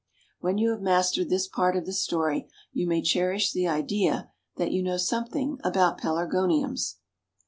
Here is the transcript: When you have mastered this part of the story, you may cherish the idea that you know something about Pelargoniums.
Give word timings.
When 0.39 0.57
you 0.57 0.71
have 0.71 0.81
mastered 0.81 1.29
this 1.29 1.47
part 1.47 1.75
of 1.75 1.85
the 1.85 1.93
story, 1.93 2.49
you 2.73 2.87
may 2.87 3.03
cherish 3.03 3.51
the 3.51 3.67
idea 3.67 4.31
that 4.57 4.71
you 4.71 4.81
know 4.81 4.97
something 4.97 5.59
about 5.63 5.99
Pelargoniums. 5.99 6.95